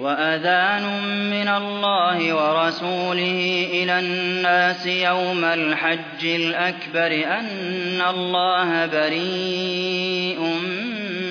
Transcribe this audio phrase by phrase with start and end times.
[0.00, 0.82] وأذان
[1.30, 10.40] من الله ورسوله إلى الناس يوم الحج الأكبر أن الله بريء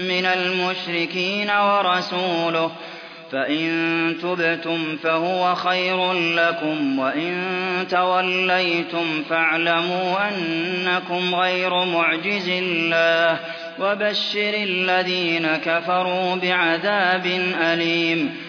[0.09, 2.71] من المشركين ورسوله
[3.31, 7.35] فإن تبتم فهو خير لكم وإن
[7.89, 13.39] توليتم فاعلموا أنكم غير معجز الله
[13.79, 17.25] وبشر الذين كفروا بعذاب
[17.61, 18.48] أليم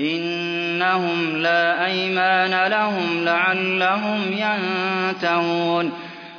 [0.00, 5.92] إنهم لا أيمان لهم لعلهم ينتهون.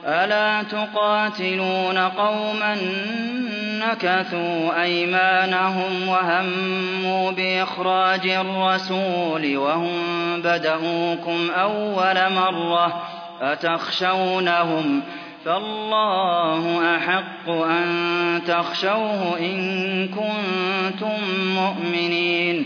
[0.05, 2.77] ألا تقاتلون قوما
[3.79, 9.97] نكثوا أيمانهم وهموا بإخراج الرسول وهم
[10.41, 13.03] بدؤوكم أول مرة
[13.41, 15.01] أتخشونهم؟
[15.45, 21.19] فالله أحق أن تخشوه إن كنتم
[21.55, 22.66] مؤمنين.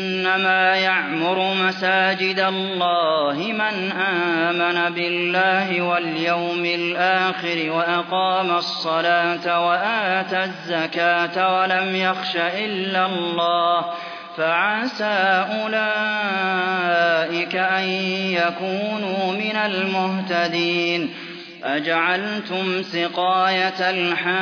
[0.21, 12.35] إنما يعمر مساجد الله من آمن بالله واليوم الآخر وأقام الصلاة وآتى الزكاة ولم يخش
[12.35, 13.85] إلا الله
[14.37, 17.83] فعسى أولئك أن
[18.37, 21.13] يكونوا من المهتدين
[21.63, 24.41] أجعلتم سقاية الحاج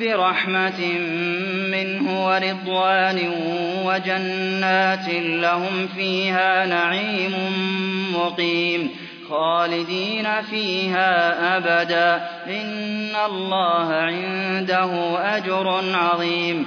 [0.00, 0.80] برحمة
[1.72, 3.18] منه ورضوان
[3.84, 7.34] وجنات لهم فيها نعيم
[8.14, 8.90] مقيم
[9.28, 12.14] خالدين فيها أبدا
[12.46, 16.66] إن الله عنده أجر عظيم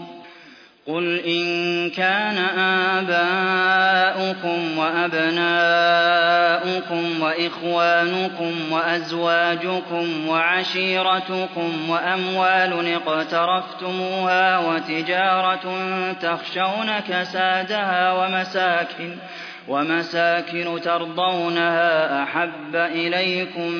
[0.87, 2.37] قل إن كان
[2.97, 5.41] آباؤكم وأبناؤكم
[7.21, 15.75] وإخوانكم وأزواجكم وعشيرتكم وأموال اقترفتموها وتجارة
[16.21, 19.15] تخشون كسادها ومساكن
[19.67, 23.71] ومساكن ترضونها أحب إليكم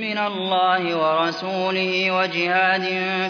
[0.00, 2.84] من الله ورسوله وجهاد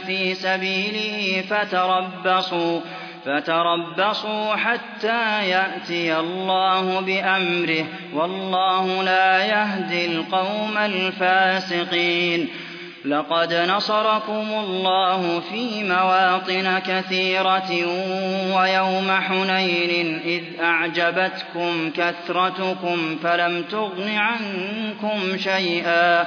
[0.06, 2.80] في سبيله فتربصوا
[3.24, 7.84] فتربصوا حتى يأتي الله بأمره
[8.14, 12.48] والله لا يهدي القوم الفاسقين.
[13.04, 17.70] لقد نصركم الله في مواطن كثيرة
[18.56, 26.26] ويوم حنين إذ أعجبتكم كثرتكم فلم تغن عنكم شيئا.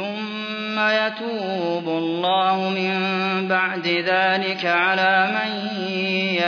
[0.00, 2.94] ثم يتوب الله من
[3.48, 5.82] بعد ذلك على من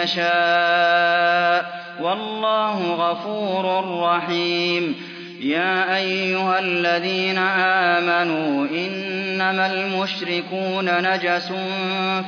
[0.02, 4.96] يشاء والله غفور رحيم
[5.40, 11.52] يا أيها الذين آمنوا إنما المشركون نجس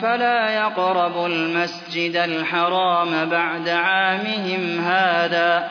[0.03, 5.71] فلا يقربوا المسجد الحرام بعد عامهم هذا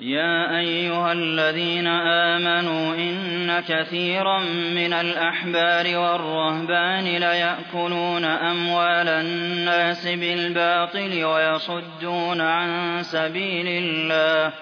[0.00, 4.38] يا أيها الذين آمنوا إن كثيرا
[4.74, 14.52] من الأحبار والرهبان ليأكلون أموال الناس بالباطل ويصدون عن سبيل الله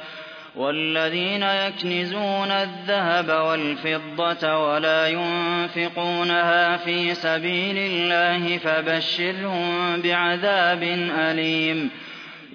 [0.54, 10.82] والذين يكنزون الذهب والفضة ولا ينفقونها في سبيل الله فبشرهم بعذاب
[11.18, 11.90] أليم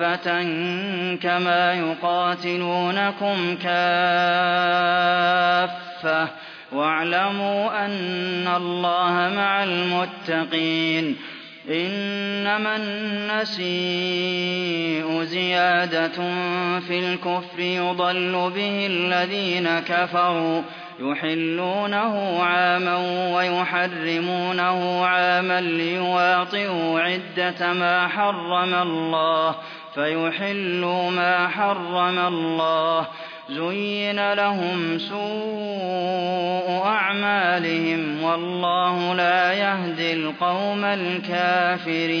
[0.00, 0.42] كافة
[1.22, 3.80] كما يقاتلونكم كافة
[6.72, 11.16] واعلموا أن الله مع المتقين
[11.70, 13.60] إنما النسيء
[15.22, 16.08] زيادة
[16.80, 20.62] في الكفر يضل به الذين كفروا
[21.00, 22.96] يحلونه عاما
[23.36, 29.56] ويحرمونه عاما ليواطئوا عدة ما حرم الله
[29.94, 33.06] فيحلوا ما حرم الله.
[33.50, 42.20] زين لهم سوء أعمالهم والله لا يهدي القوم الكافرين.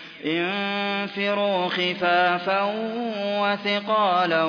[0.25, 2.73] انفروا خفافا
[3.39, 4.43] وثقالا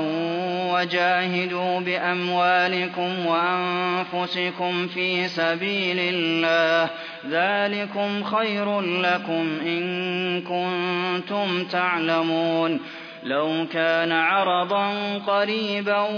[0.73, 6.91] وجاهدوا بأموالكم وأنفسكم في سبيل الله
[7.31, 12.81] ذلكم خير لكم إن كنتم تعلمون
[13.23, 14.89] لو كان عرضا
[15.27, 16.09] قريبا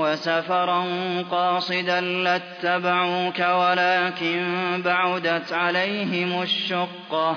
[0.00, 0.84] وسفرا
[1.30, 4.44] قاصدا لاتبعوك ولكن
[4.84, 7.36] بعدت عليهم الشقة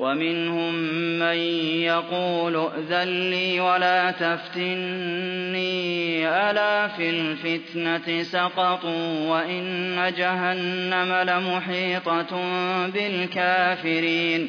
[0.00, 0.74] ومنهم
[1.18, 1.36] من
[1.82, 5.60] يقول ائذن لي ولا تفتني
[6.28, 12.42] ألا في الفتنة سقطوا وإن جهنم لمحيطة
[12.86, 14.48] بالكافرين.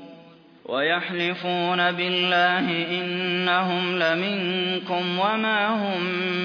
[0.71, 6.01] ويحلفون بالله إنهم لمنكم وما هم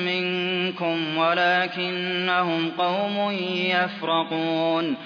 [0.06, 3.30] منكم ولكنهم قوم
[3.70, 4.96] يفرقون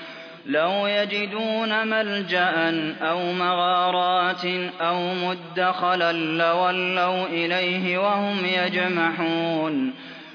[0.47, 4.45] لو يجدون ملجأ أو مغارات
[4.81, 9.95] أو مدخلا لولوا إليه وهم يجمحون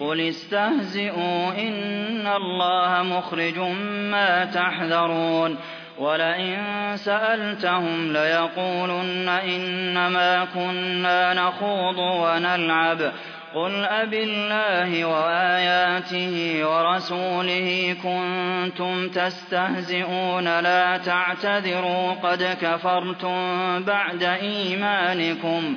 [0.00, 3.58] قل استهزئوا إن الله مخرج
[4.10, 5.56] ما تحذرون
[5.98, 6.56] ولئن
[6.96, 13.12] سألتهم ليقولن إنما كنا نخوض ونلعب
[13.54, 25.76] قل أبالله وآياته ورسوله كنتم تستهزئون لا تعتذروا قد كفرتم بعد إيمانكم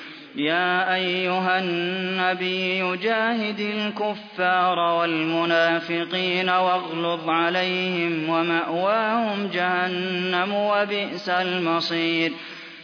[0.35, 12.31] يا أيها النبي جاهد الكفار والمنافقين واغلظ عليهم ومأواهم جهنم وبئس المصير.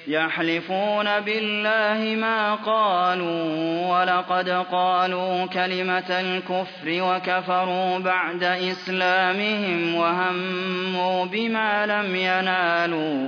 [0.07, 13.27] يحلفون بالله ما قالوا ولقد قالوا كلمة الكفر وكفروا بعد إسلامهم وهموا بما لم ينالوا.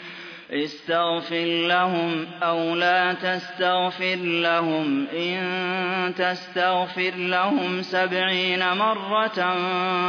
[0.51, 5.07] استغفر لهم أو لا تستغفر لهم.
[5.07, 9.55] إن تستغفر لهم سبعين مرة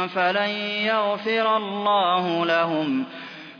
[0.07, 0.49] فلن
[0.85, 3.05] يغفر الله لهم.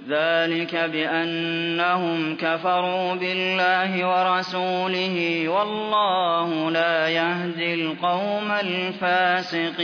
[0.10, 9.84] ذلك بأنهم كفروا بالله ورسوله والله لا يهدي القوم الفاسقين.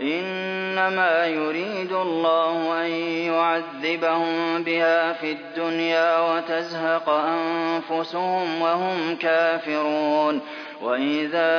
[0.00, 2.90] إنما يريد الله أن
[3.32, 10.40] يعذبهم بها في الدنيا وتزهق أنفسهم وهم كافرون.
[10.82, 11.50] وإذا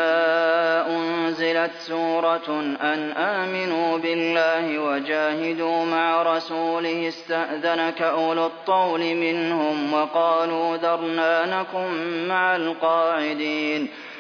[0.89, 12.27] أنزلت سورة أن آمنوا بالله وجاهدوا مع رسوله استأذنك أولو الطول منهم وقالوا ذرنا نكن
[12.27, 13.89] مع القاعدين.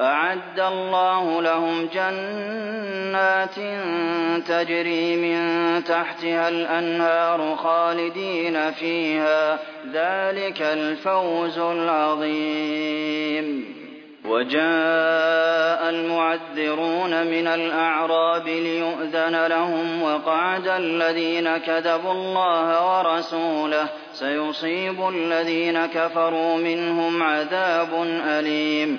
[0.00, 3.54] أعد الله لهم جنات
[4.48, 9.58] تجري من تحتها الأنهار خالدين فيها.
[9.92, 13.76] ذلك الفوز العظيم.
[14.24, 23.86] وجاء المعذرون من الأعراب ليؤذن لهم وقعد الذين كذبوا الله ورسوله.
[24.12, 27.88] سيصيب الذين كفروا منهم عذاب
[28.26, 28.98] أليم.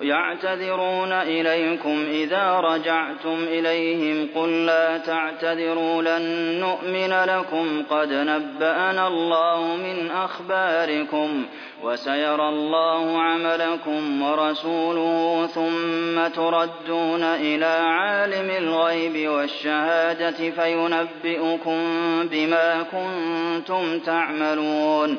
[0.00, 6.22] يعتذرون إليكم إذا رجعتم إليهم قل لا تعتذروا لن
[6.60, 11.46] نؤمن لكم قد نبأنا الله من أخباركم
[11.82, 21.78] وسيرى الله عملكم ورسوله ثم تردون إلى عالم الغيب والشهادة فينبئكم
[22.30, 25.18] بما كنتم تعملون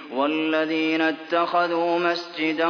[0.15, 2.69] والذين اتخذوا مسجدا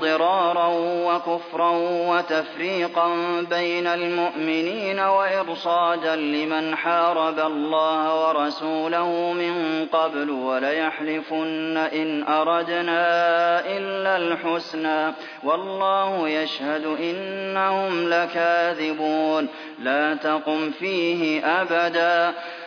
[0.00, 1.70] ضرارا وكفرا
[2.08, 3.08] وتفريقا
[3.50, 13.00] بين المؤمنين وإرصادا لمن حارب الله ورسوله من قبل وليحلفن إن أردنا
[13.76, 15.12] إلا الحسنى
[15.44, 22.34] والله يشهد إنهم لكاذبون لا تقم فيه أبدا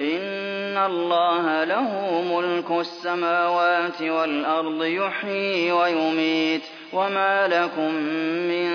[0.00, 6.62] إن الله له ملك السماوات والأرض يحيي ويميت.
[6.92, 7.94] وما لكم
[8.48, 8.70] من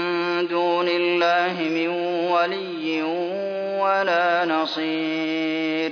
[0.47, 1.87] دون الله من
[2.31, 3.03] ولي
[3.81, 5.91] ولا نصير.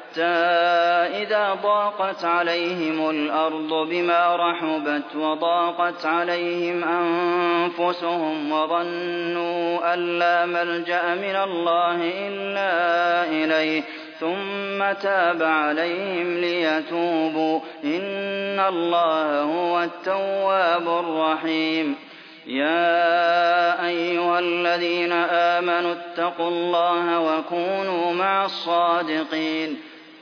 [0.17, 12.11] إذا ضاقت عليهم الأرض بما رحبت وضاقت عليهم أنفسهم وظنوا أن لا ملجأ من الله
[12.27, 13.83] إلا إليه
[14.19, 17.59] ثم تاب عليهم ليتوبوا.
[17.83, 21.95] إن الله هو التواب الرحيم.
[22.47, 29.90] يا أيها الذين آمنوا اتقوا الله وكونوا مع الصادقين.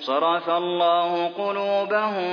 [0.00, 2.30] صَرَفَ اللَّهُ قُلُوبَهُم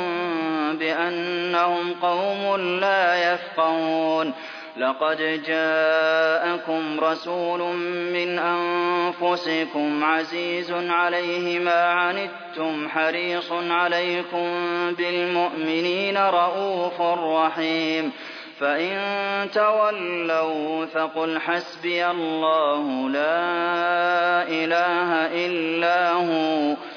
[0.77, 4.33] بِأَنَّهُمْ قَوْمٌ لَّا يَفْقَهُونَ.
[4.77, 7.61] لَقَدْ جَاءَكُمْ رَسُولٌ
[8.13, 14.49] مِّنْ أَنفُسِكُمْ عَزِيزٌ عَلَيْهِ مَا عَنِتُّمْ حَرِيصٌ عَلَيْكُم
[14.97, 18.11] بِالْمُؤْمِنِينَ رَءُوفٌ رَّحِيمٌ.
[18.59, 18.97] فَإِن
[19.53, 23.43] تَوَلَّوْا فَقُلْ حَسْبِيَ اللَّهُ لَا
[24.47, 26.96] إِلَٰهَ إِلَّا هُوَ.